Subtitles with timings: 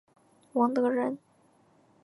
[0.53, 1.19] 王德人。